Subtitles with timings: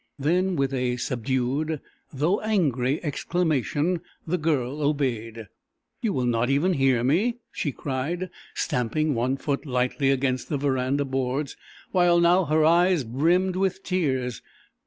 [0.17, 1.79] Then, with a subdued
[2.11, 5.45] though angry exclamation, the girl obeyed.
[6.01, 11.05] "You will not even hear me?" she cried, stamping one foot lightly against the veranda
[11.05, 11.55] boards,
[11.91, 14.41] while now her eyes brimmed with tears.